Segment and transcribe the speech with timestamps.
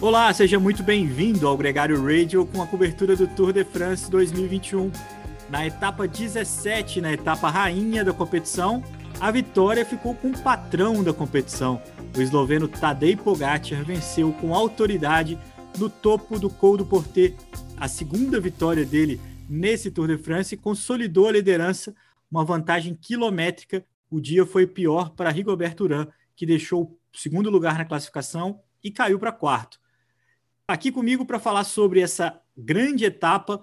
[0.00, 4.90] Olá, seja muito bem-vindo ao Gregário Radio com a cobertura do Tour de France 2021.
[5.48, 8.82] Na etapa 17, na etapa rainha da competição,
[9.18, 11.80] a vitória ficou com o patrão da competição.
[12.16, 15.38] O esloveno Tadej Pogacar venceu com autoridade
[15.78, 17.34] no topo do Col do Portet,
[17.76, 21.94] a segunda vitória dele nesse Tour de France consolidou a liderança,
[22.30, 23.84] uma vantagem quilométrica.
[24.10, 28.90] O dia foi pior para Rigoberto Urán, que deixou o segundo lugar na classificação e
[28.90, 29.80] caiu para quarto.
[30.68, 33.62] Aqui comigo para falar sobre essa grande etapa,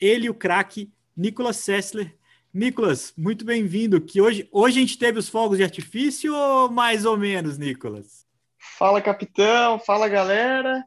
[0.00, 2.16] ele, o craque Nicolas Sessler.
[2.52, 4.00] Nicolas, muito bem-vindo.
[4.00, 8.26] Que hoje, hoje a gente teve os fogos de artifício ou mais ou menos, Nicolas?
[8.58, 9.78] Fala, capitão.
[9.78, 10.84] Fala, galera.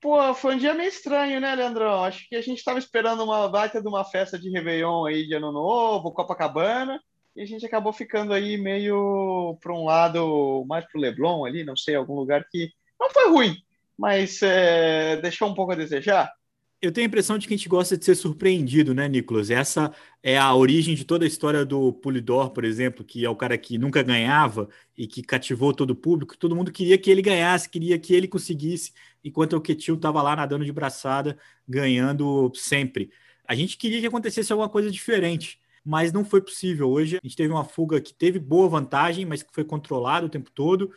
[0.00, 2.04] Pô, foi um dia meio estranho, né, Leandrão?
[2.04, 5.34] Acho que a gente estava esperando uma baita de uma festa de Réveillon aí de
[5.34, 7.00] Ano Novo, Copacabana,
[7.36, 11.76] e a gente acabou ficando aí meio para um lado mais pro Leblon ali, não
[11.76, 13.56] sei, algum lugar que não foi ruim,
[13.96, 16.32] mas é, deixou um pouco a desejar.
[16.80, 19.50] Eu tenho a impressão de que a gente gosta de ser surpreendido, né, Nicolas?
[19.50, 23.36] Essa é a origem de toda a história do Polidor, por exemplo, que é o
[23.36, 26.36] cara que nunca ganhava e que cativou todo o público.
[26.36, 28.92] Todo mundo queria que ele ganhasse, queria que ele conseguisse,
[29.24, 33.10] enquanto o Ketil estava lá nadando de braçada, ganhando sempre.
[33.46, 36.90] A gente queria que acontecesse alguma coisa diferente, mas não foi possível.
[36.90, 40.28] Hoje a gente teve uma fuga que teve boa vantagem, mas que foi controlada o
[40.28, 40.90] tempo todo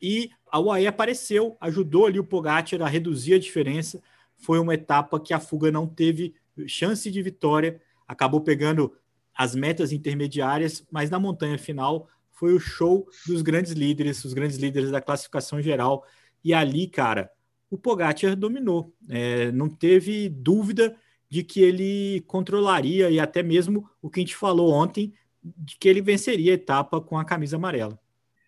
[0.00, 4.00] e a UAE apareceu, ajudou ali o Pogacar a reduzir a diferença.
[4.36, 6.34] Foi uma etapa que a fuga não teve
[6.66, 8.92] chance de vitória, acabou pegando
[9.34, 14.56] as metas intermediárias, mas na montanha final foi o show dos grandes líderes, os grandes
[14.56, 16.04] líderes da classificação geral.
[16.44, 17.30] E ali, cara,
[17.68, 18.94] o Pogacar dominou.
[19.08, 20.96] É, não teve dúvida
[21.30, 25.12] de que ele controlaria e até mesmo o que a gente falou ontem,
[25.42, 27.98] de que ele venceria a etapa com a camisa amarela.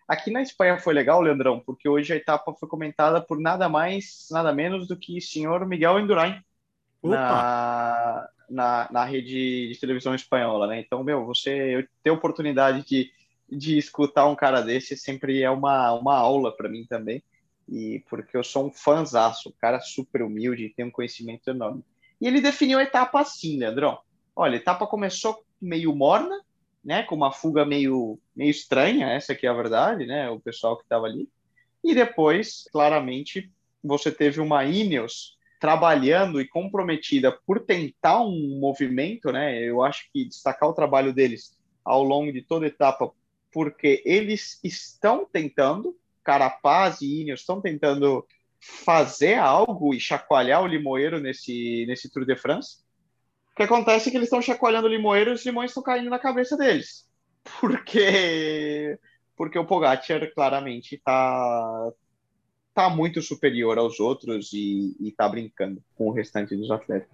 [0.07, 4.27] Aqui na Espanha foi legal, Leandrão, porque hoje a etapa foi comentada por nada mais,
[4.29, 6.43] nada menos do que o senhor Miguel Indurain
[7.01, 10.79] na, na, na, rede de televisão espanhola, né?
[10.79, 13.09] Então, meu, você ter oportunidade de,
[13.49, 17.23] de escutar um cara desse sempre é uma, uma aula para mim também,
[17.67, 21.85] e porque eu sou um fãzaço, um cara super humilde, tem um conhecimento enorme.
[22.21, 23.99] E ele definiu a etapa assim, Leandrão.
[24.35, 26.39] Olha, a etapa começou meio morna,
[26.83, 30.77] né, com uma fuga meio, meio estranha, essa aqui é a verdade, né, o pessoal
[30.77, 31.27] que estava ali.
[31.83, 33.51] E depois, claramente,
[33.83, 39.61] você teve uma Ineos trabalhando e comprometida por tentar um movimento, né?
[39.61, 41.55] Eu acho que destacar o trabalho deles
[41.85, 43.11] ao longo de toda etapa,
[43.51, 48.25] porque eles estão tentando, Carapaz e Ineos estão tentando
[48.61, 52.77] fazer algo e chacoalhar o Limoeiro nesse, nesse Tour de France.
[53.51, 56.09] O que acontece é que eles estão chacoalhando o limoeiro e os limões estão caindo
[56.09, 57.05] na cabeça deles.
[57.59, 58.97] Porque
[59.35, 61.91] porque o Pogacar claramente está
[62.75, 67.09] tá muito superior aos outros e, está brincando com o restante dos atletas.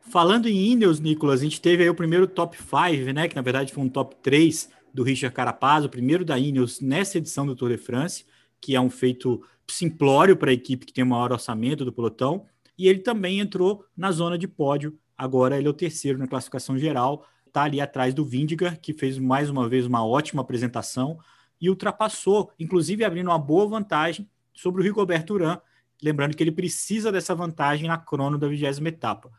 [0.00, 3.42] Falando em Ineos, Nicolas, a gente teve aí o primeiro top 5, né, que na
[3.42, 7.56] verdade foi um top 3 do Richard Carapaz, o primeiro da Ineos nessa edição do
[7.56, 8.24] Tour de France,
[8.60, 9.42] que é um feito
[9.72, 12.46] simplório para a equipe que tem o maior orçamento do pelotão,
[12.78, 16.76] e ele também entrou na zona de pódio Agora ele é o terceiro na classificação
[16.76, 21.16] geral, está ali atrás do Vindigar, que fez mais uma vez uma ótima apresentação
[21.60, 25.60] e ultrapassou, inclusive abrindo uma boa vantagem sobre o Rigoberto Urán,
[26.02, 29.30] lembrando que ele precisa dessa vantagem na crono da vigésima etapa.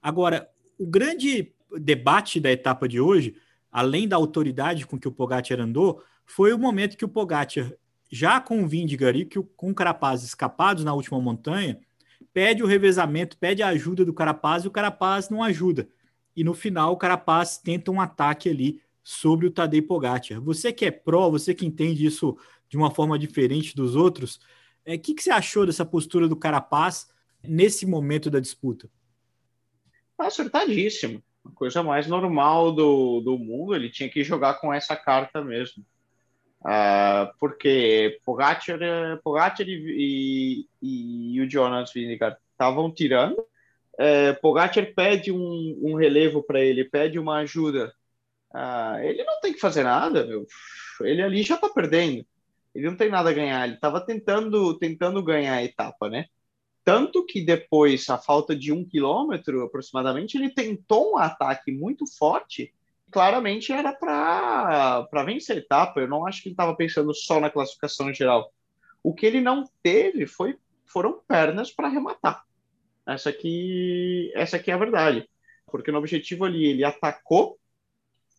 [0.00, 3.34] Agora, o grande debate da etapa de hoje,
[3.72, 7.72] além da autoridade com que o Pogacar andou, foi o momento que o Pogacar,
[8.10, 11.80] já com o Vindigar e com o Carapaz escapados na última montanha,
[12.32, 15.88] pede o revezamento, pede a ajuda do Carapaz e o Carapaz não ajuda.
[16.36, 20.40] E no final o Carapaz tenta um ataque ali sobre o Tadej Pogacar.
[20.40, 22.36] Você que é pró, você que entende isso
[22.68, 24.40] de uma forma diferente dos outros, o
[24.86, 27.08] é, que, que você achou dessa postura do Carapaz
[27.42, 28.90] nesse momento da disputa?
[30.18, 31.22] Acertadíssimo.
[31.44, 35.84] A coisa mais normal do, do mundo, ele tinha que jogar com essa carta mesmo.
[36.64, 38.78] Uh, porque Pogacar,
[39.22, 43.38] Pogacar e, e, e, o Jonas Vingegaard estavam tirando.
[43.94, 47.94] Uh, Pogacar pede um, um relevo para ele, pede uma ajuda.
[48.50, 50.46] Uh, ele não tem que fazer nada, meu.
[51.02, 52.24] Ele ali já está perdendo.
[52.74, 53.66] Ele não tem nada a ganhar.
[53.66, 56.26] Ele estava tentando, tentando ganhar a etapa, né?
[56.82, 62.72] Tanto que depois, a falta de um quilômetro aproximadamente, ele tentou um ataque muito forte
[63.14, 66.00] claramente era para vencer a etapa.
[66.00, 68.52] Eu não acho que ele estava pensando só na classificação geral.
[69.04, 72.44] O que ele não teve foi, foram pernas para arrematar.
[73.06, 75.30] Essa aqui, essa aqui é a verdade.
[75.66, 77.56] Porque no objetivo ali, ele atacou,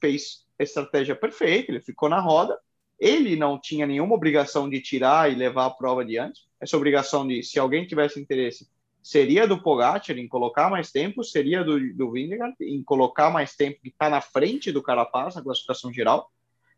[0.01, 2.59] fez a estratégia perfeita, ele ficou na roda,
[2.99, 6.41] ele não tinha nenhuma obrigação de tirar e levar a prova adiante.
[6.59, 8.67] Essa obrigação de, se alguém tivesse interesse,
[9.05, 13.79] seria do Pogacar em colocar mais tempo, seria do, do Vingegaard em colocar mais tempo
[13.79, 16.31] que está na frente do Carapaz na classificação geral,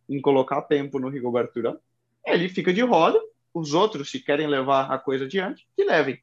[0.10, 1.78] em colocar tempo no Rigoberto Urán.
[2.26, 3.18] Ele fica de roda,
[3.54, 6.20] os outros, se querem levar a coisa adiante, que levem.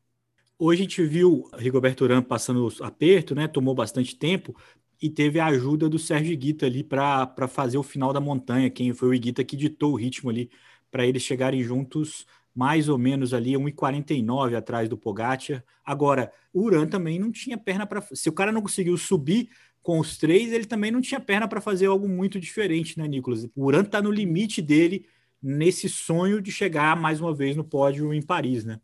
[0.58, 3.48] Hoje a gente viu Rigoberto Urán passando aperto, né?
[3.48, 4.54] Tomou bastante tempo
[5.00, 8.68] e teve a ajuda do Sérgio Guita ali para fazer o final da montanha.
[8.68, 10.50] Quem foi o Guita que ditou o ritmo ali
[10.90, 15.64] para eles chegarem juntos mais ou menos ali 1,49 atrás do Pogacar.
[15.84, 18.00] Agora, o Uran também não tinha perna para.
[18.12, 19.48] Se o cara não conseguiu subir
[19.82, 23.44] com os três, ele também não tinha perna para fazer algo muito diferente, né, Nicolas?
[23.54, 25.06] O Uran está no limite dele
[25.42, 28.80] nesse sonho de chegar mais uma vez no pódio em Paris, né?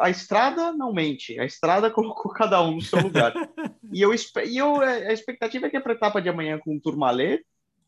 [0.00, 3.32] A estrada não mente, a estrada colocou cada um no seu lugar.
[3.92, 7.44] e eu, e eu a expectativa é que a etapa de amanhã com o Tourmalet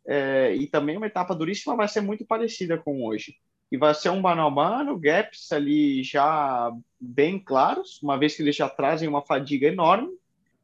[0.07, 3.35] é, e também uma etapa duríssima vai ser muito parecida com hoje
[3.71, 8.43] e vai ser um mano a mano, gaps ali já bem claros, uma vez que
[8.43, 10.11] eles já trazem uma fadiga enorme,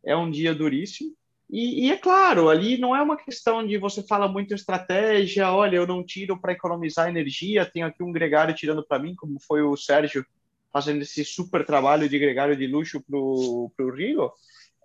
[0.04, 1.12] é um dia duríssimo.
[1.50, 5.76] E, e, é claro, ali não é uma questão de você fala muito estratégia, olha,
[5.76, 9.60] eu não tiro para economizar energia, tenho aqui um gregário tirando para mim, como foi
[9.60, 10.24] o Sérgio
[10.72, 14.32] fazendo esse super trabalho de gregário de luxo para o Rio.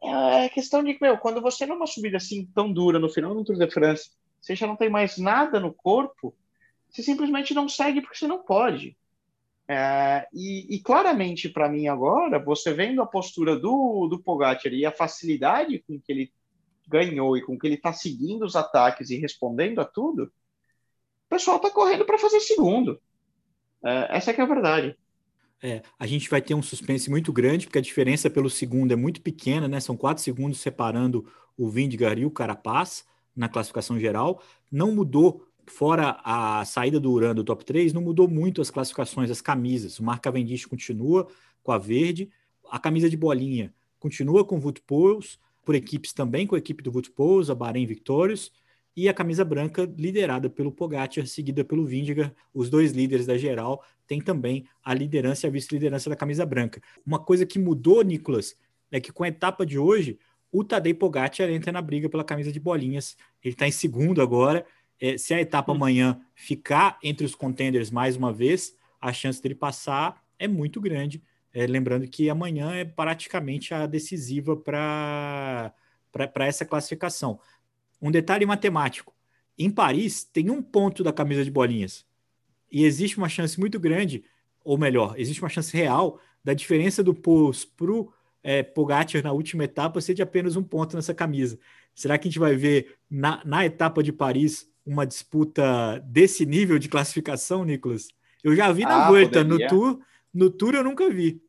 [0.04, 3.56] É questão de, meu, quando você numa subida assim tão dura no final do Tour
[3.56, 4.12] de France,
[4.42, 6.36] você já não tem mais nada no corpo,
[6.90, 8.98] você simplesmente não segue porque você não pode.
[9.70, 14.86] É, e, e, claramente para mim agora, você vendo a postura do, do Pogacar e
[14.86, 16.32] a facilidade com que ele
[16.88, 21.58] ganhou e com que ele está seguindo os ataques e respondendo a tudo, o pessoal
[21.58, 23.00] está correndo para fazer segundo.
[23.84, 24.98] É, essa é que é a verdade.
[25.62, 28.96] É, a gente vai ter um suspense muito grande, porque a diferença pelo segundo é
[28.96, 29.80] muito pequena, né?
[29.80, 33.04] São quatro segundos separando o Vindigar e o Carapaz
[33.36, 34.42] na classificação geral.
[34.72, 39.30] Não mudou fora a saída do Uran do top 3, não mudou muito as classificações,
[39.30, 40.00] as camisas.
[40.00, 41.28] O Mark Cavendish continua
[41.64, 42.30] com a verde,
[42.70, 46.82] a camisa de bolinha continua com o Wout Poels, por equipes também com a equipe
[46.82, 48.52] do Wout Poels, a Bahrein Victorious,
[48.96, 52.34] e a camisa branca liderada pelo Pogacar, seguida pelo Vindiga.
[52.54, 56.82] Os dois líderes da geral têm também a liderança e a vice-liderança da camisa branca.
[57.06, 58.56] Uma coisa que mudou, Nicolas,
[58.92, 60.18] é que com a etapa de hoje,
[60.52, 63.16] o Tadej Pogacar entra na briga pela camisa de bolinhas.
[63.44, 64.66] Ele está em segundo agora
[65.00, 65.76] é, se a etapa hum.
[65.76, 71.24] amanhã ficar entre os contenders mais uma vez, a chance dele passar é muito grande.
[71.54, 75.74] É, lembrando que amanhã é praticamente a decisiva para
[76.40, 77.40] essa classificação.
[78.02, 79.14] Um detalhe matemático:
[79.58, 82.06] em Paris tem um ponto da camisa de bolinhas
[82.72, 84.24] e existe uma chance muito grande,
[84.64, 88.12] ou melhor, existe uma chance real da diferença do Pous para o
[88.44, 91.58] é, Pogacar na última etapa ser de apenas um ponto nessa camisa.
[91.96, 96.80] Será que a gente vai ver na, na etapa de Paris uma disputa desse nível
[96.80, 98.08] de classificação, Nicolas?
[98.44, 100.00] Eu já vi na ah, Volta, no Tour,
[100.34, 101.42] no Tour eu nunca vi.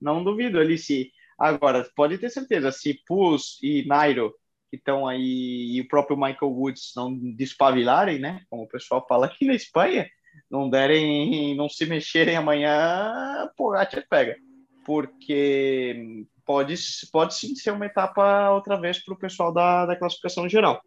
[0.00, 1.10] Não duvido, Alice.
[1.38, 4.32] Agora, pode ter certeza, se Pus e Nairo,
[4.70, 8.42] que estão aí, e o próprio Michael Woods não despavilarem, né?
[8.48, 10.08] Como o pessoal fala aqui na Espanha,
[10.50, 14.36] não derem, não se mexerem amanhã, Pogacar pega.
[14.84, 16.74] Porque pode,
[17.12, 20.80] pode sim ser uma etapa outra vez para o pessoal da, da classificação geral.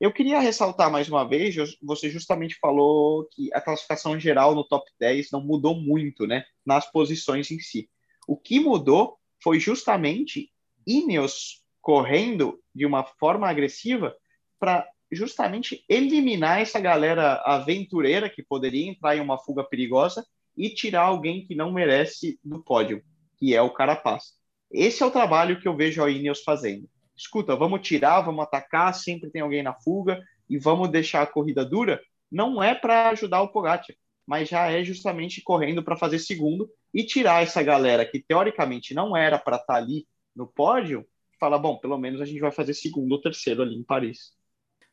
[0.00, 4.90] Eu queria ressaltar mais uma vez, você justamente falou que a classificação geral no top
[4.98, 7.90] 10 não mudou muito, né, nas posições em si.
[8.26, 10.50] O que mudou foi justamente
[10.86, 14.16] Ineos correndo de uma forma agressiva
[14.58, 20.26] para justamente eliminar essa galera aventureira que poderia entrar em uma fuga perigosa
[20.56, 23.02] e tirar alguém que não merece do pódio,
[23.36, 24.32] que é o Carapaz.
[24.70, 26.88] Esse é o trabalho que eu vejo a Ineos fazendo
[27.20, 31.64] escuta, vamos tirar, vamos atacar, sempre tem alguém na fuga e vamos deixar a corrida
[31.64, 32.00] dura,
[32.30, 33.94] não é para ajudar o Pogacar,
[34.26, 39.16] mas já é justamente correndo para fazer segundo e tirar essa galera que teoricamente não
[39.16, 41.06] era para estar tá ali no pódio,
[41.38, 44.32] fala, bom, pelo menos a gente vai fazer segundo ou terceiro ali em Paris.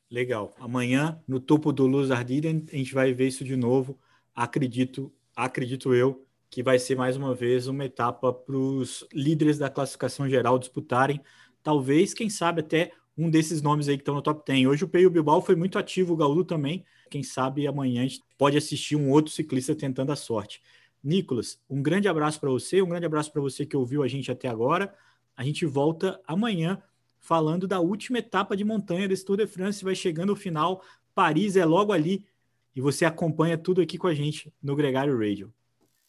[0.09, 0.53] Legal.
[0.59, 3.99] Amanhã, no topo do Luz Ardiden, a gente vai ver isso de novo.
[4.33, 9.69] Acredito, acredito eu, que vai ser mais uma vez uma etapa para os líderes da
[9.69, 11.21] classificação geral disputarem
[11.67, 14.67] talvez, quem sabe, até um desses nomes aí que estão no top 10.
[14.67, 16.85] Hoje o Peio Bilbao foi muito ativo, o Gaúdo também.
[17.09, 20.61] Quem sabe amanhã a gente pode assistir um outro ciclista tentando a sorte.
[21.03, 24.31] Nicolas, um grande abraço para você, um grande abraço para você que ouviu a gente
[24.31, 24.95] até agora.
[25.35, 26.81] A gente volta amanhã
[27.19, 29.83] falando da última etapa de montanha desse Tour de France.
[29.83, 30.81] Vai chegando o final,
[31.13, 32.25] Paris é logo ali
[32.73, 35.53] e você acompanha tudo aqui com a gente no Gregário Radio.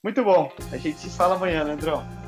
[0.04, 0.52] Muito bom.
[0.70, 2.27] A gente se fala amanhã, Leandrão.